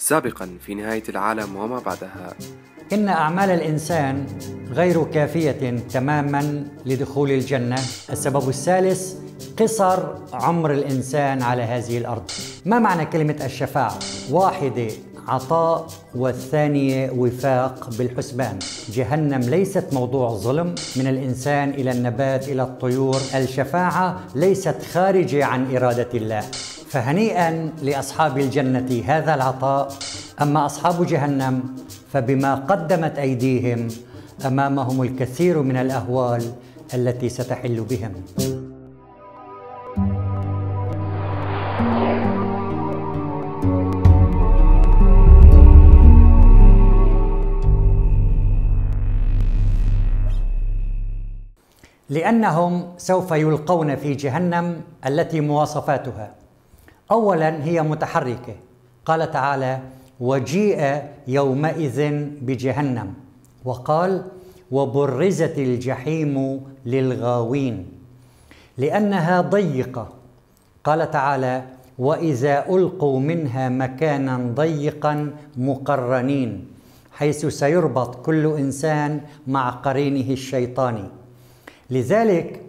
[0.00, 2.34] سابقا في نهاية العالم وما بعدها.
[2.92, 4.26] إن أعمال الإنسان
[4.70, 7.78] غير كافية تماما لدخول الجنة.
[8.10, 9.14] السبب الثالث
[9.58, 12.30] قصر عمر الإنسان على هذه الأرض.
[12.66, 13.98] ما معنى كلمة الشفاعة؟
[14.30, 14.88] واحدة
[15.28, 18.58] عطاء والثانية وفاق بالحسبان.
[18.92, 23.20] جهنم ليست موضوع ظلم من الإنسان إلى النبات إلى الطيور.
[23.34, 26.44] الشفاعة ليست خارجة عن إرادة الله.
[26.90, 29.92] فهنيئا لأصحاب الجنة هذا العطاء.
[30.42, 31.76] أما أصحاب جهنم
[32.12, 33.88] فبما قدمت أيديهم
[34.46, 36.42] أمامهم الكثير من الأهوال
[36.94, 38.12] التي ستحل بهم.
[52.10, 56.37] لأنهم سوف يلقون في جهنم التي مواصفاتها.
[57.10, 58.54] اولا هي متحركة.
[59.06, 59.80] قال تعالى
[60.20, 61.98] وجيء يومئذ
[62.40, 63.14] بجهنم
[63.64, 64.22] وقال
[64.70, 67.86] وبرزت الجحيم للغاوين
[68.78, 70.08] لأنها ضيقة.
[70.84, 71.62] قال تعالى
[71.98, 76.66] وإذا ألقوا منها مكانا ضيقا مقرنين
[77.12, 81.04] حيث سيربط كل إنسان مع قرينه الشيطاني
[81.90, 82.60] لذلك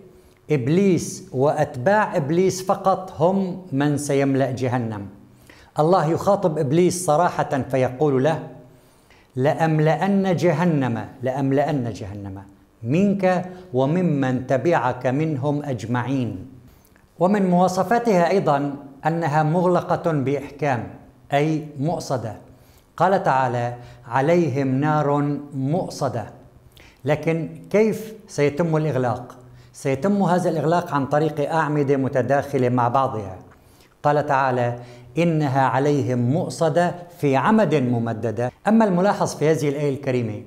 [0.51, 5.07] إبليس وأتباع إبليس فقط هم من سيملأ جهنم.
[5.79, 8.47] الله يخاطب إبليس صراحة فيقول له
[9.35, 12.43] لأملأن جهنم لأملأن جهنم
[12.83, 16.47] منك وممن تبعك منهم أجمعين.
[17.19, 20.87] ومن مواصفاتها أيضا أنها مغلقة بإحكام
[21.33, 22.35] أي مؤصدة.
[22.97, 23.75] قال تعالى
[24.07, 26.25] عليهم نار مؤصدة.
[27.05, 29.35] لكن كيف سيتم الإغلاق؟
[29.83, 33.37] سيتم هذا الإغلاق عن طريق أعمدة متداخلة مع بعضها.
[34.03, 34.79] قال تعالى
[35.17, 38.51] إنها عليهم مؤصدة في عمد ممددة.
[38.67, 40.41] أما الملاحظ في هذه الآية الكريمة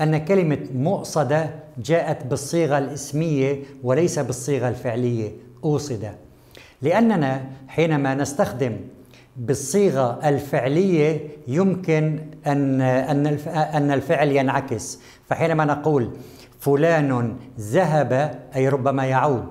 [0.00, 5.32] أن كلمة مؤصدة جاءت بالصيغة الإسمية وليس بالصيغة الفعلية
[5.64, 6.14] أوصدة.
[6.82, 8.76] لأننا حينما نستخدم
[9.36, 12.80] بالصيغة الفعلية يمكن أن
[13.50, 14.98] أن الفعل ينعكس.
[15.28, 16.10] فحينما نقول
[16.60, 19.44] فلان ذهب أي ربما يعود.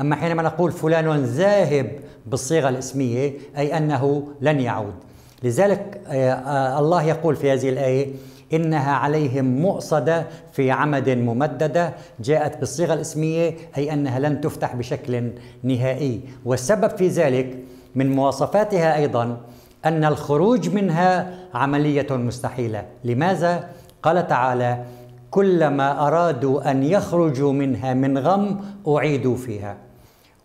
[0.00, 1.90] أما حينما نقول فلان ذاهب
[2.26, 4.94] بالصيغة الإسمية أي أنه لن يعود.
[5.42, 8.12] لذلك آه، آه، الله يقول في هذه الآية
[8.52, 15.30] إنها عليهم مؤصدة في عمد ممددة جاءت بالصيغة الإسمية أي أنها لن تفتح بشكل
[15.62, 16.20] نهائي.
[16.44, 17.58] والسبب في ذلك
[17.94, 19.40] من مواصفاتها أيضا
[19.84, 22.86] أن الخروج منها عملية مستحيلة.
[23.04, 23.68] لماذا؟
[24.02, 24.84] قال تعالى
[25.32, 29.76] كلما أرادوا أن يخرجوا منها من غم أعيدوا فيها.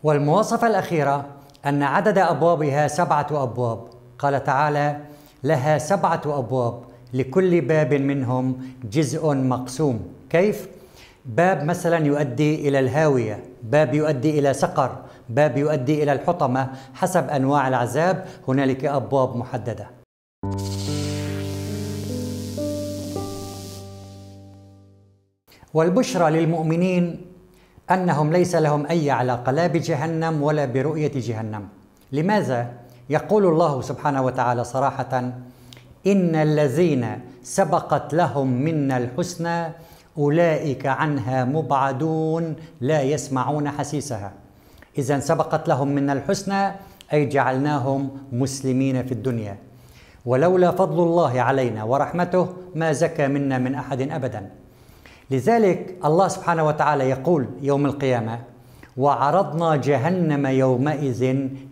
[0.04, 1.26] والمواصفة الأخيرة
[1.66, 3.80] أن عدد أبوابها سبعة أبواب.
[4.20, 4.98] قال تعالى
[5.44, 6.80] لها سبعة أبواب
[7.14, 8.56] لكل باب منهم
[8.92, 10.00] جزء مقسوم.
[10.30, 10.68] كيف؟
[11.26, 14.96] باب مثلا يؤدي إلى الهاوية باب يؤدي إلى سقر
[15.30, 19.88] باب يؤدي إلى الحطمة حسب أنواع العذاب هنالك أبواب محددة.
[25.78, 27.22] والبشرى للمؤمنين
[27.92, 31.68] أنهم ليس لهم أي علاقة لا بجهنم ولا برؤية جهنم.
[32.12, 32.60] لماذا؟
[33.10, 35.14] يقول الله سبحانه وتعالى صراحة
[36.08, 37.04] إن الذين
[37.44, 39.58] سبقت لهم منا الحسنى
[40.18, 44.32] أولئك عنها مبعدون لا يسمعون حسيسها.
[44.98, 46.72] اذا سبقت لهم منا الحسنى
[47.14, 48.02] أي جعلناهم
[48.34, 49.58] مسلمين في الدنيا.
[50.26, 54.50] ولولا فضل الله علينا ورحمته ما زكى منا من أحد ابدا.
[55.32, 58.40] لذلك الله سبحانه وتعالى يقول يوم القيامة
[58.98, 61.24] وعرضنا جهنم يومئذ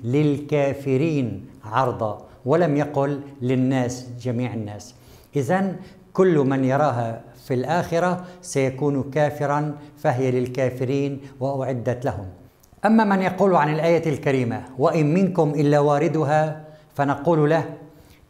[0.03, 4.95] للكافرين عرضا ولم يقل للناس جميع الناس.
[5.35, 5.75] اذا
[6.13, 12.25] كل من يراها في الآخرة سيكون كافرا فهي للكافرين وأعدت لهم.
[12.85, 16.65] أما من يقول عن الآية الكريمة وإن منكم إلا واردها
[16.95, 17.65] فنقول له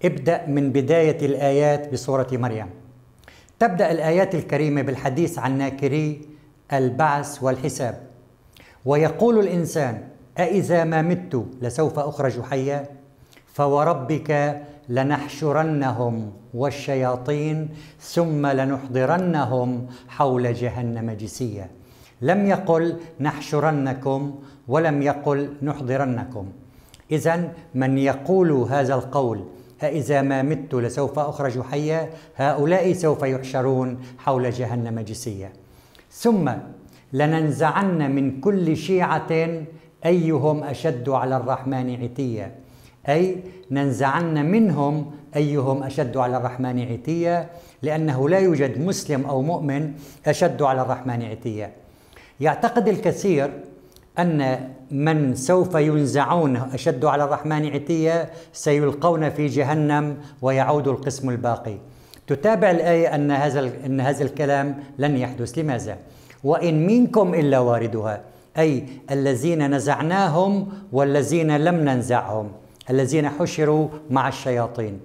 [0.05, 2.84] ابدأ من بداية الآيات بسورة مريم.
[3.59, 6.21] تبدأ الآيات الكريمة بالحديث عن ناكري
[6.73, 8.01] البعث والحساب.
[8.85, 10.03] ويقول الإنسان
[10.37, 12.85] أإذا ما مت لسوف أخرج حيا؟
[13.53, 17.69] فوربك لنحشرنهم والشياطين
[17.99, 21.69] ثم لنحضرنهم حول جهنم جسيا
[22.21, 24.35] لم يقل نحشرنكم
[24.67, 26.45] ولم يقل نحضرنكم.
[27.11, 29.43] إذا من يقول هذا القول
[29.83, 35.49] أإذا ما مت لسوف أخرج حيا هؤلاء سوف يحشرون حول جهنم جسيا
[36.11, 36.51] ثم
[37.13, 39.31] لننزعن من كل شيعة
[40.05, 42.51] أيهم أشد على الرحمن عتيا.
[43.09, 43.37] أي
[43.71, 47.49] ننزعن منهم أيهم أشد على الرحمن عتيا
[47.81, 49.93] لأنه لا يوجد مسلم أو مؤمن
[50.27, 51.71] أشد على الرحمن عتيا.
[52.39, 53.51] يعتقد الكثير
[54.19, 61.77] أن من سوف ينزعون أشد على الرحمن عتيا سيلقون في جهنم ويعود القسم الباقي.
[62.27, 65.57] تتابع الآية أن هذا أن هذا الكلام لن يحدث.
[65.57, 65.97] لماذا؟
[66.43, 68.21] وإن منكم إلا واردها
[68.57, 72.51] أي الذين نزعناهم والذين لم ننزعهم
[72.89, 74.99] الذين حشروا مع الشياطين.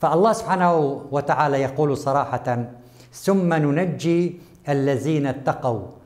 [0.00, 2.64] فالله سبحانه وتعالى يقول صراحة
[3.12, 6.03] ثم ننجي الذين اتقوا.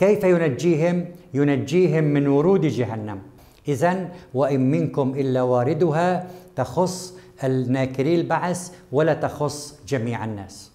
[0.00, 1.04] كيف ينجيهم؟
[1.34, 3.18] ينجيهم من ورود جهنم.
[3.68, 6.26] إذا وإن منكم إلا واردها
[6.56, 7.14] تخص
[7.44, 10.70] الناكري البعث ولا تخص جميع الناس.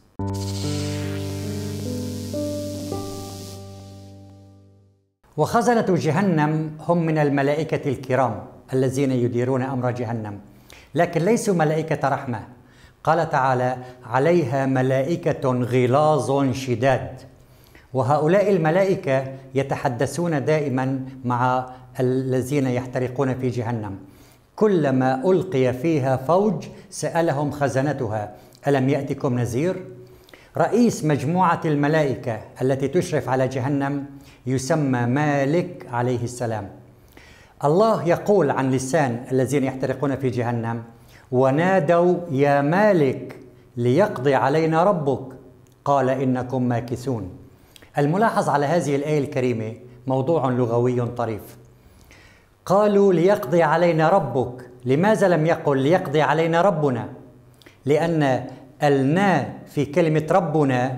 [5.38, 8.44] وخزنة جهنم هم من الملائكة الكرام
[8.74, 10.40] الذين يديرون أمر جهنم.
[10.96, 12.48] لكن ليسوا ملائكة رحمة.
[13.04, 17.35] قال تعالى عليها ملائكة غلاظ شداد.
[17.96, 19.24] وهؤلاء الملائكة
[19.56, 21.70] يتحدثون دائما مع
[22.00, 23.96] الذين يحترقون في جهنم.
[24.56, 28.36] كلما ألقي فيها فوج سألهم خزنتها.
[28.68, 29.76] ألم يأتكم نذير؟
[30.58, 34.06] رئيس مجموعة الملائكة التي تشرف على جهنم
[34.48, 36.70] يسمى مالك عليه السلام.
[37.64, 40.84] الله يقول عن لسان الذين يحترقون في جهنم
[41.32, 43.40] ونادوا يا مالك
[43.78, 45.34] ليقضي علينا ربك.
[45.86, 47.45] قال إنكم ماكثون.
[47.98, 49.74] الملاحظ على هذه الآية الكريمة
[50.08, 51.58] موضوع لغوي طريف.
[52.66, 54.70] قالوا ليقضي علينا ربك.
[54.86, 57.10] لماذا لم يقل ليقضي علينا ربنا؟
[57.86, 58.48] لأن
[58.84, 60.98] النا في كلمة ربنا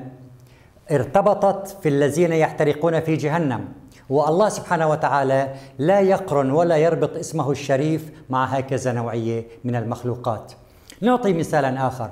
[0.91, 3.65] ارتبطت في الذين يحترقون في جهنم.
[4.09, 10.53] والله سبحانه وتعالى لا يقرن ولا يربط اسمه الشريف مع هكذا نوعية من المخلوقات.
[11.01, 12.11] نعطي مثالا آخر.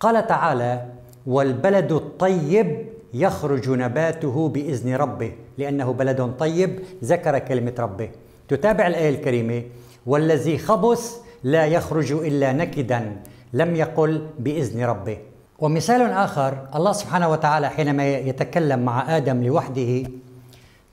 [0.00, 0.86] قال تعالى
[1.26, 8.08] والبلد الطيب يخرج نباته بإذن ربه لأنه بلد طيب ذكر كلمة ربه.
[8.48, 9.62] تتابع الآية الكريمة
[10.06, 13.16] والذي خبث لا يخرج إلا نكدا
[13.52, 15.18] لم يقل بإذن ربه.
[15.58, 20.10] ومثال آخر الله سبحانه وتعالى حينما يتكلم مع آدم لوحده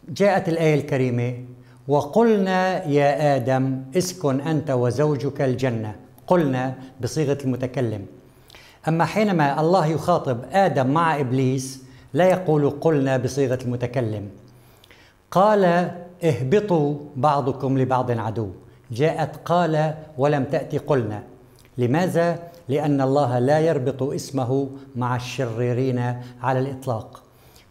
[0.09, 1.33] جاءت الآية الكريمة
[1.87, 5.95] وقلنا يا آدم اسكن أنت وزوجك الجنة.
[6.27, 8.05] قلنا بصيغة المتكلم.
[8.87, 14.29] أما حينما الله يخاطب آدم مع إبليس لا يقول قلنا بصيغة المتكلم.
[15.31, 15.91] قال
[16.23, 18.49] اهبطوا بعضكم لبعض عدو.
[18.91, 21.23] جاءت قال ولم تاتي قلنا.
[21.77, 22.39] لماذا؟
[22.69, 27.23] لأن الله لا يربط اسمه مع الشريرين على الإطلاق.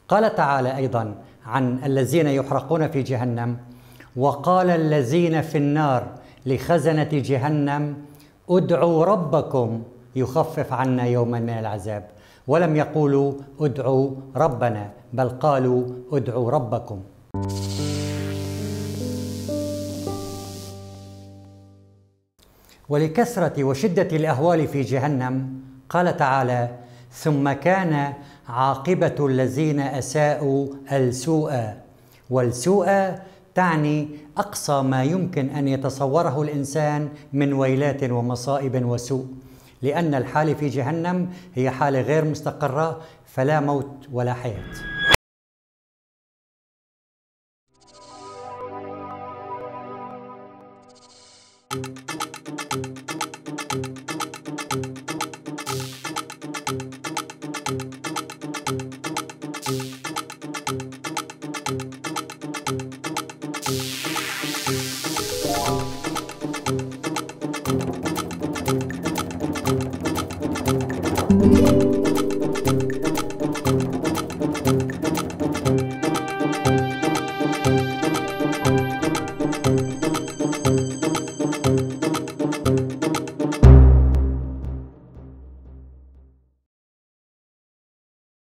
[0.08, 1.14] قال تعالى أيضا
[1.46, 3.56] عن الذين يحرقون في جهنم.
[4.16, 6.06] وقال الذين في النار
[6.46, 7.96] لخزنة جهنم
[8.50, 9.82] ادعوا ربكم
[10.16, 12.15] يخفف عنا يوما من العذاب.
[12.46, 15.82] ولم يقولوا ادعوا ربنا بل قالوا
[16.12, 17.00] ادعوا ربكم.
[22.88, 26.68] ولكثرة وشدة الأهوال في جهنم قال تعالى
[27.12, 28.12] ثم كان
[28.48, 31.74] عاقبة الذين أساءوا السوء
[32.30, 32.86] والسوء
[33.54, 34.08] تعني
[34.38, 39.26] أقصى ما يمكن أن يتصوره الإنسان من ويلات ومصائب وسوء.
[39.82, 44.95] لأن الحالة في جهنم هي حالة غير مستقرة فلا موت ولا حياة.